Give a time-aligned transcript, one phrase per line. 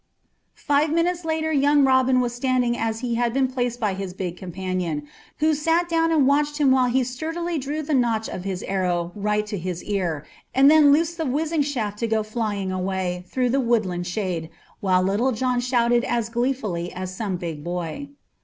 [0.57, 4.35] Five minutes later young Robin was standing as he had been placed by his big
[4.35, 8.63] companion, who sat down and watched him while he sturdily drew the notch of his
[8.63, 10.25] arrow right to his ear,
[10.55, 15.03] and then loosed the whizzing shaft to go flying away through the woodland shade, while
[15.03, 18.09] Little John shouted as gleefully as some big boy.